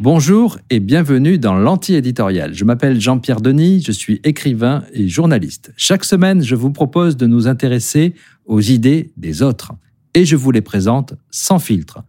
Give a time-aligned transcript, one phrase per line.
[0.00, 2.54] Bonjour et bienvenue dans l'anti-éditorial.
[2.54, 5.72] Je m'appelle Jean-Pierre Denis, je suis écrivain et journaliste.
[5.76, 8.14] Chaque semaine, je vous propose de nous intéresser
[8.46, 9.72] aux idées des autres
[10.14, 12.04] et je vous les présente sans filtre.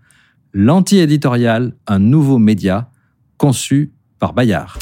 [0.53, 2.89] L'anti-éditorial, un nouveau média
[3.37, 4.77] conçu par Bayard.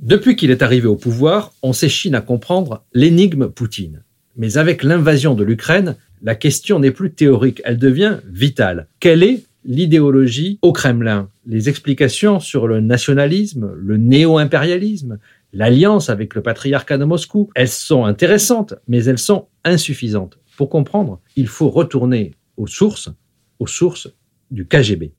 [0.00, 4.02] Depuis qu'il est arrivé au pouvoir, on s'échine à comprendre l'énigme Poutine.
[4.36, 8.88] Mais avec l'invasion de l'Ukraine, la question n'est plus théorique, elle devient vitale.
[8.98, 15.18] Quelle est l'idéologie au Kremlin, les explications sur le nationalisme, le néo-impérialisme,
[15.52, 20.38] l'alliance avec le patriarcat de Moscou, elles sont intéressantes, mais elles sont insuffisantes.
[20.56, 23.10] Pour comprendre, il faut retourner aux sources,
[23.58, 24.08] aux sources
[24.50, 25.12] du KGB.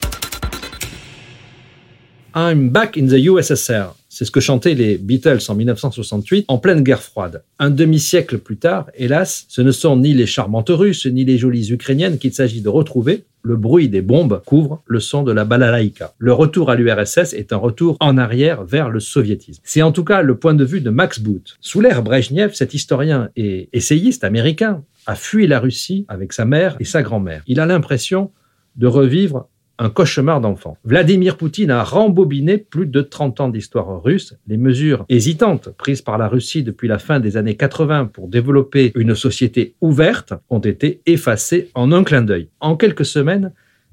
[2.36, 3.96] I'm back in the USSR.
[4.18, 7.44] C'est ce que chantaient les Beatles en 1968, en pleine guerre froide.
[7.60, 11.74] Un demi-siècle plus tard, hélas, ce ne sont ni les charmantes Russes ni les jolies
[11.74, 13.26] Ukrainiennes qu'il s'agit de retrouver.
[13.42, 16.14] Le bruit des bombes couvre le son de la balalaïka.
[16.18, 19.62] Le retour à l'URSS est un retour en arrière vers le soviétisme.
[19.66, 21.58] C'est en tout cas le point de vue de Max Boot.
[21.60, 26.78] Sous l'ère Brezhnev, cet historien et essayiste américain a fui la Russie avec sa mère
[26.80, 27.44] et sa grand-mère.
[27.48, 28.32] Il a l'impression
[28.78, 30.78] de revivre un cauchemar d'enfant.
[30.84, 34.36] Vladimir Poutine a rembobiné plus de 30 ans d'histoire russe.
[34.48, 38.92] Les mesures hésitantes prises par la Russie depuis la fin des années 80 pour développer
[38.96, 42.50] une société ouverte ont été effacées en un clin d'œil.
[42.60, 43.52] En quelques semaines,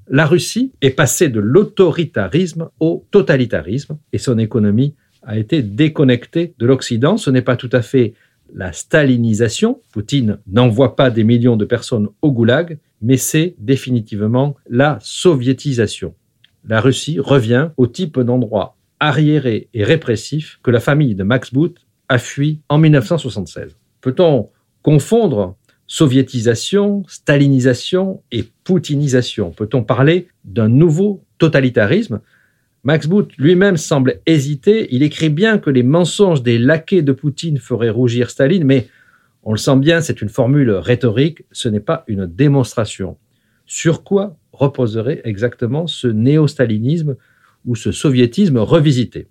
[0.09, 4.95] la Russie est passée de l'autoritarisme au totalitarisme et son économie
[5.25, 7.17] a été déconnectée de l'Occident.
[7.17, 8.13] Ce n'est pas tout à fait
[8.53, 9.81] la stalinisation.
[9.91, 16.15] Poutine n'envoie pas des millions de personnes au goulag, mais c'est définitivement la soviétisation.
[16.67, 21.77] La Russie revient au type d'endroit arriéré et répressif que la famille de Max Boot
[22.07, 23.75] a fui en 1976.
[23.99, 24.49] Peut-on
[24.81, 29.51] confondre soviétisation, stalinisation et poutinisation?
[29.51, 32.21] Peut-on parler d'un nouveau totalitarisme?
[32.85, 34.93] Max Boot lui-même semble hésiter.
[34.93, 38.89] Il écrit bien que les mensonges des laquais de Poutine feraient rougir Staline, mais
[39.43, 43.17] on le sent bien, c'est une formule rhétorique, ce n'est pas une démonstration.
[43.65, 47.15] Sur quoi reposerait exactement ce néo-stalinisme
[47.65, 49.29] ou ce soviétisme revisité?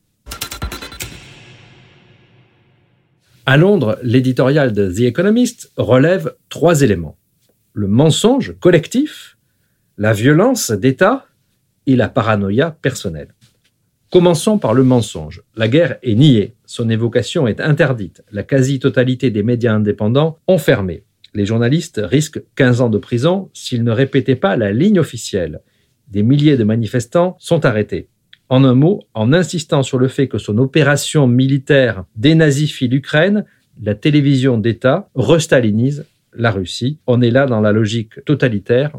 [3.45, 7.19] À Londres, l'éditorial de The Economist relève trois éléments.
[7.75, 9.37] Le mensonge collectif,
[9.99, 11.27] la violence d'État
[11.87, 13.35] et la paranoïa personnelle.
[14.13, 15.43] Commençons par le mensonge.
[15.57, 21.05] La guerre est niée, son évocation est interdite, la quasi-totalité des médias indépendants ont fermé.
[21.33, 25.63] Les journalistes risquent 15 ans de prison s'ils ne répétaient pas la ligne officielle.
[26.09, 28.09] Des milliers de manifestants sont arrêtés.
[28.51, 33.47] En un mot, en insistant sur le fait que son opération militaire dénazifie l'Ukraine,
[33.83, 36.99] la télévision d'État restalinise la Russie.
[37.07, 38.93] On est là dans la logique totalitaire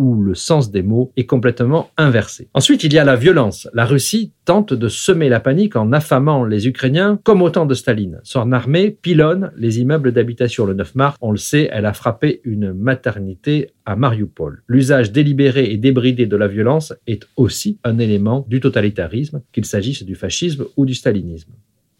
[0.00, 2.48] où le sens des mots est complètement inversé.
[2.54, 3.68] Ensuite, il y a la violence.
[3.74, 7.74] La Russie tente de semer la panique en affamant les Ukrainiens comme au temps de
[7.74, 8.18] Staline.
[8.22, 11.16] Son armée pilonne les immeubles d'habitation le 9 mars.
[11.20, 14.62] On le sait, elle a frappé une maternité à Mariupol.
[14.68, 20.02] L'usage délibéré et débridé de la violence est aussi un élément du totalitarisme, qu'il s'agisse
[20.02, 21.52] du fascisme ou du stalinisme.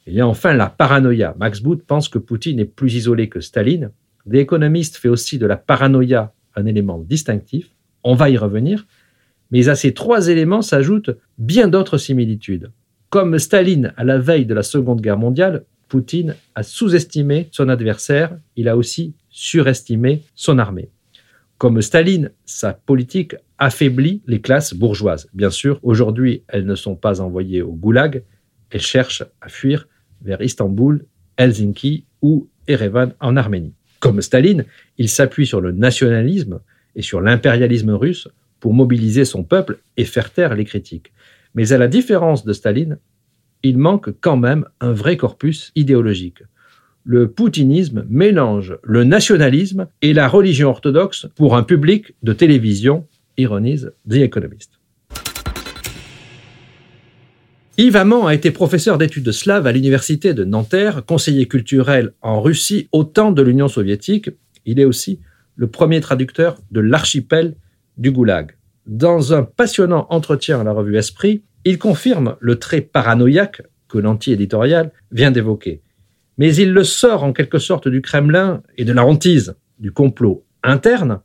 [0.06, 1.36] Il y a enfin la paranoïa.
[1.38, 3.90] Max Boot pense que Poutine est plus isolé que Staline.
[4.24, 7.70] Des économistes fait aussi de la paranoïa un élément distinctif.
[8.04, 8.86] On va y revenir.
[9.50, 12.70] Mais à ces trois éléments s'ajoutent bien d'autres similitudes.
[13.08, 18.38] Comme Staline à la veille de la Seconde Guerre mondiale, Poutine a sous-estimé son adversaire,
[18.54, 20.90] il a aussi surestimé son armée.
[21.58, 25.28] Comme Staline, sa politique affaiblit les classes bourgeoises.
[25.34, 28.22] Bien sûr, aujourd'hui, elles ne sont pas envoyées au goulag,
[28.70, 29.88] elles cherchent à fuir
[30.22, 31.04] vers Istanbul,
[31.36, 33.74] Helsinki ou Erevan en Arménie.
[33.98, 34.64] Comme Staline,
[34.96, 36.60] il s'appuie sur le nationalisme
[36.96, 38.28] et sur l'impérialisme russe
[38.60, 41.12] pour mobiliser son peuple et faire taire les critiques.
[41.54, 42.98] Mais à la différence de Staline,
[43.62, 46.42] il manque quand même un vrai corpus idéologique.
[47.04, 53.92] Le poutinisme mélange le nationalisme et la religion orthodoxe pour un public de télévision, ironise
[54.08, 54.80] The Economist.
[57.78, 62.88] Yves Amand a été professeur d'études slaves à l'université de Nanterre, conseiller culturel en Russie
[62.92, 64.28] au temps de l'Union soviétique.
[64.66, 65.20] Il est aussi
[65.60, 67.54] le premier traducteur de l'archipel
[67.98, 68.52] du Goulag.
[68.86, 74.90] Dans un passionnant entretien à la revue Esprit, il confirme le trait paranoïaque que l'anti-éditorial
[75.12, 75.82] vient d'évoquer.
[76.38, 80.46] Mais il le sort en quelque sorte du Kremlin et de la hantise, du complot
[80.62, 81.20] interne,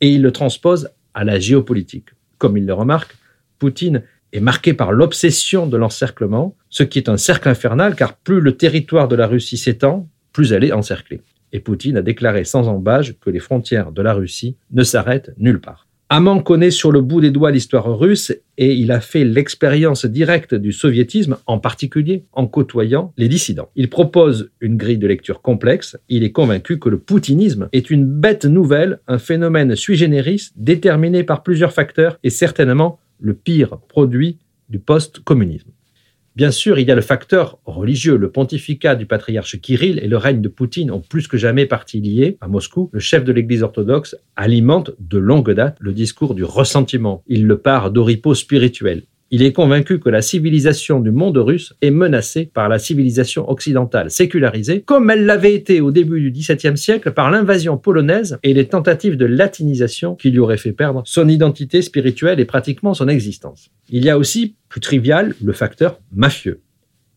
[0.00, 2.10] et il le transpose à la géopolitique.
[2.38, 3.16] Comme il le remarque,
[3.58, 8.40] Poutine est marqué par l'obsession de l'encerclement, ce qui est un cercle infernal car plus
[8.40, 11.22] le territoire de la Russie s'étend, plus elle est encerclée.
[11.52, 15.60] Et Poutine a déclaré sans embâge que les frontières de la Russie ne s'arrêtent nulle
[15.60, 15.86] part.
[16.12, 20.56] Amand connaît sur le bout des doigts l'histoire russe et il a fait l'expérience directe
[20.56, 23.70] du soviétisme, en particulier en côtoyant les dissidents.
[23.76, 25.96] Il propose une grille de lecture complexe.
[26.08, 31.22] Il est convaincu que le poutinisme est une bête nouvelle, un phénomène sui generis déterminé
[31.22, 34.38] par plusieurs facteurs et certainement le pire produit
[34.68, 35.70] du post-communisme.
[36.36, 38.16] Bien sûr, il y a le facteur religieux.
[38.16, 42.00] Le pontificat du patriarche Kirill et le règne de Poutine ont plus que jamais partie
[42.00, 42.38] liés.
[42.40, 47.24] À Moscou, le chef de l'Église orthodoxe alimente de longue date le discours du ressentiment.
[47.26, 49.02] Il le part d'oripeaux spirituel.
[49.32, 54.10] Il est convaincu que la civilisation du monde russe est menacée par la civilisation occidentale
[54.10, 58.66] sécularisée, comme elle l'avait été au début du XVIIe siècle par l'invasion polonaise et les
[58.66, 63.70] tentatives de latinisation qui lui auraient fait perdre son identité spirituelle et pratiquement son existence.
[63.88, 66.62] Il y a aussi, plus trivial, le facteur mafieux.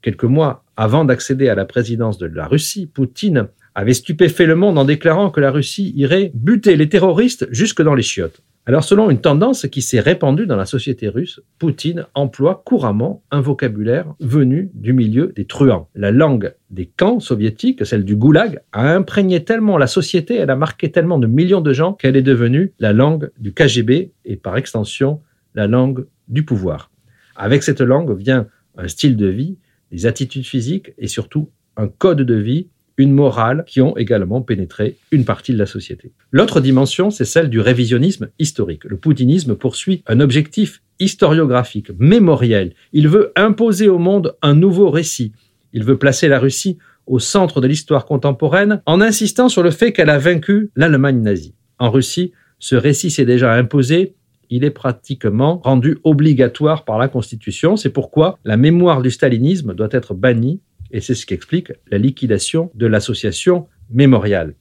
[0.04, 4.77] Quelques mois avant d'accéder à la présidence de la Russie, Poutine avait stupéfait le monde
[4.77, 8.44] en déclarant que la Russie irait buter les terroristes jusque dans les chiottes.
[8.65, 13.42] Alors selon une tendance qui s'est répandue dans la société russe, Poutine emploie couramment un
[13.42, 15.89] vocabulaire venu du milieu des truands.
[15.95, 20.56] La langue des camps soviétiques, celle du goulag, a imprégné tellement la société, elle a
[20.56, 24.56] marqué tellement de millions de gens qu'elle est devenue la langue du KGB et par
[24.56, 25.19] extension
[25.56, 26.89] la langue du pouvoir.
[27.36, 29.57] Avec cette langue vient un style de vie,
[29.92, 34.95] des attitudes physiques et surtout un code de vie une morale qui ont également pénétré
[35.12, 36.12] une partie de la société.
[36.31, 38.84] L'autre dimension, c'est celle du révisionnisme historique.
[38.86, 42.74] Le poutinisme poursuit un objectif historiographique, mémoriel.
[42.92, 45.34] Il veut imposer au monde un nouveau récit.
[45.74, 49.92] Il veut placer la Russie au centre de l'histoire contemporaine en insistant sur le fait
[49.92, 51.56] qu'elle a vaincu l'Allemagne nazie.
[51.80, 54.16] En Russie, ce récit s'est déjà imposé
[54.56, 57.75] il est pratiquement rendu obligatoire par la Constitution.
[57.75, 60.62] C'est pourquoi la mémoire du stalinisme doit être bannie
[60.94, 64.56] et c'est ce qui explique la liquidation de l'association mémoriale.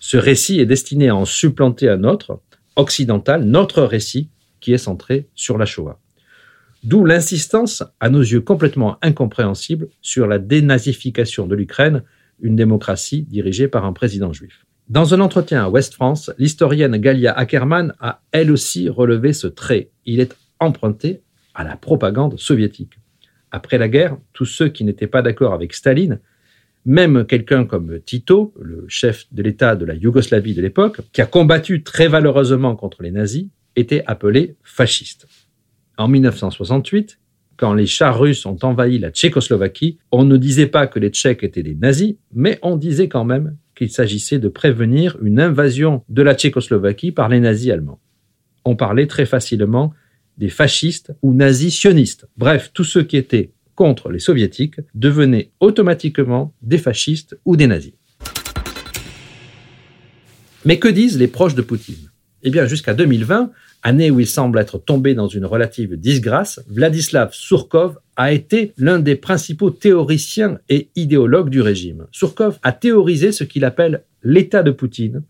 [0.00, 2.42] Ce récit est destiné à en supplanter un autre,
[2.76, 4.28] occidental, notre récit,
[4.60, 6.00] qui est centré sur la Shoah.
[6.82, 12.02] D'où l'insistance, à nos yeux complètement incompréhensible, sur la dénazification de l'Ukraine,
[12.40, 14.66] une démocratie dirigée par un président juif.
[14.88, 19.90] Dans un entretien à West France, l'historienne Galia Ackerman a elle aussi relevé ce trait.
[20.04, 21.22] Il est emprunté
[21.54, 22.94] à la propagande soviétique.
[23.52, 26.20] Après la guerre, tous ceux qui n'étaient pas d'accord avec Staline,
[26.86, 31.26] même quelqu'un comme Tito, le chef de l'État de la Yougoslavie de l'époque, qui a
[31.26, 33.46] combattu très valeureusement contre les nazis,
[33.76, 35.28] étaient appelés fascistes.
[35.98, 37.20] En 1968,
[37.58, 41.44] quand les chars russes ont envahi la Tchécoslovaquie, on ne disait pas que les Tchèques
[41.44, 46.22] étaient des nazis, mais on disait quand même qu'il s'agissait de prévenir une invasion de
[46.22, 48.00] la Tchécoslovaquie par les nazis allemands.
[48.64, 49.92] On parlait très facilement
[50.38, 52.26] des fascistes ou nazis sionistes.
[52.36, 57.94] Bref, tous ceux qui étaient contre les soviétiques devenaient automatiquement des fascistes ou des nazis.
[60.64, 62.10] Mais que disent les proches de Poutine?
[62.44, 63.50] Eh bien, jusqu'à 2020,
[63.82, 68.98] année où il semble être tombé dans une relative disgrâce, Vladislav Surkov a été l'un
[68.98, 72.06] des principaux théoriciens et idéologues du régime.
[72.12, 75.22] Surkov a théorisé ce qu'il appelle l'état de Poutine,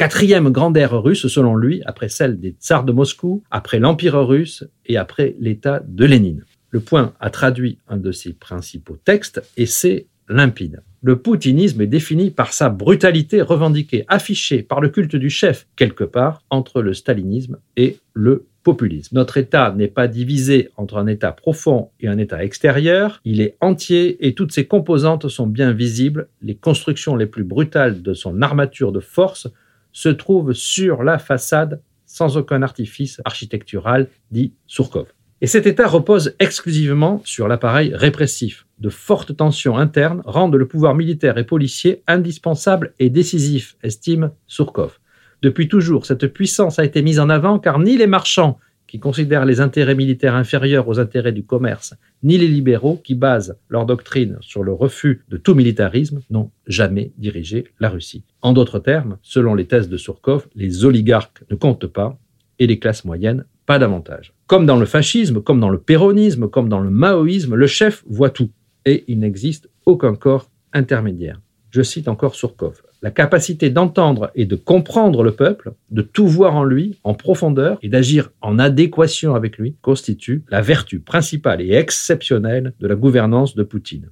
[0.00, 4.64] quatrième grande ère russe selon lui, après celle des tsars de Moscou, après l'Empire russe
[4.86, 6.46] et après l'État de Lénine.
[6.70, 10.80] Le point a traduit un de ses principaux textes et c'est limpide.
[11.02, 16.04] Le poutinisme est défini par sa brutalité revendiquée, affichée par le culte du chef, quelque
[16.04, 19.16] part entre le stalinisme et le populisme.
[19.16, 23.58] Notre État n'est pas divisé entre un État profond et un État extérieur, il est
[23.60, 26.28] entier et toutes ses composantes sont bien visibles.
[26.40, 29.46] Les constructions les plus brutales de son armature de force
[29.92, 35.06] se trouve sur la façade sans aucun artifice architectural, dit Surkov.
[35.42, 38.66] Et cet État repose exclusivement sur l'appareil répressif.
[38.78, 44.98] De fortes tensions internes rendent le pouvoir militaire et policier indispensable et décisif, estime Surkov.
[45.40, 49.46] Depuis toujours, cette puissance a été mise en avant car ni les marchands qui considèrent
[49.46, 51.94] les intérêts militaires inférieurs aux intérêts du commerce,
[52.24, 57.12] ni les libéraux qui basent leur doctrine sur le refus de tout militarisme n'ont jamais
[57.16, 58.24] dirigé la Russie.
[58.42, 62.18] En d'autres termes, selon les thèses de Surkov, les oligarques ne comptent pas
[62.58, 64.32] et les classes moyennes pas davantage.
[64.46, 68.30] Comme dans le fascisme, comme dans le péronisme, comme dans le maoïsme, le chef voit
[68.30, 68.50] tout
[68.84, 71.40] et il n'existe aucun corps intermédiaire.
[71.70, 76.54] Je cite encore Surkov la capacité d'entendre et de comprendre le peuple, de tout voir
[76.56, 81.72] en lui en profondeur et d'agir en adéquation avec lui, constitue la vertu principale et
[81.72, 84.10] exceptionnelle de la gouvernance de Poutine.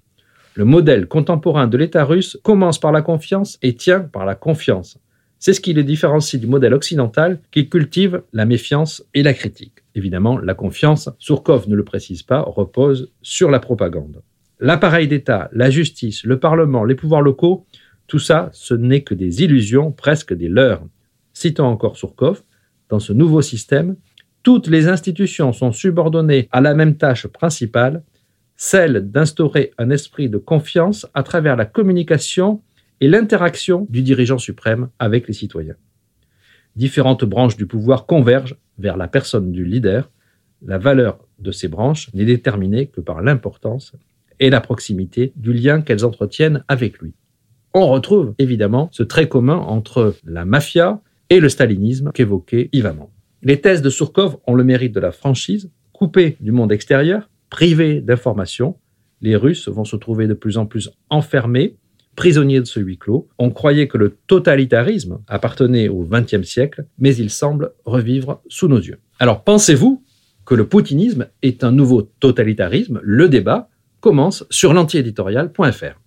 [0.59, 4.99] Le modèle contemporain de l'État russe commence par la confiance et tient par la confiance.
[5.39, 9.85] C'est ce qui le différencie du modèle occidental qui cultive la méfiance et la critique.
[9.95, 14.21] Évidemment, la confiance, Surkov ne le précise pas, repose sur la propagande.
[14.59, 17.65] L'appareil d'État, la justice, le Parlement, les pouvoirs locaux
[18.09, 20.83] Tout ça, ce n'est que des illusions, presque des leurs.
[21.35, 22.43] Citons encore Surkov,
[22.89, 23.95] dans ce nouveau système,
[24.43, 28.03] toutes les institutions sont subordonnées à la même tâche principale,
[28.59, 32.61] celle d'instaurer un esprit de confiance à travers la communication
[33.01, 35.77] et l'interaction du dirigeant suprême avec les citoyens.
[36.75, 40.11] Différentes branches du pouvoir convergent vers la personne du leader.
[40.67, 43.93] La valeur de ces branches n'est déterminée que par l'importance
[44.41, 47.15] et la proximité du lien qu'elles entretiennent avec lui.
[47.75, 51.01] On retrouve évidemment ce trait commun entre la mafia
[51.31, 53.11] et le stalinisme qu'évoquait Yvamand.
[53.43, 58.01] Les thèses de Surkov ont le mérite de la franchise, coupées du monde extérieur, privées
[58.01, 58.77] d'informations.
[59.21, 61.77] Les Russes vont se trouver de plus en plus enfermés,
[62.15, 63.29] prisonniers de ce huis clos.
[63.39, 68.81] On croyait que le totalitarisme appartenait au XXe siècle, mais il semble revivre sous nos
[68.81, 68.99] yeux.
[69.19, 70.03] Alors pensez-vous
[70.45, 73.01] que le poutinisme est un nouveau totalitarisme?
[73.03, 73.69] Le débat
[74.01, 76.01] commence sur l'antiéditorial.fr.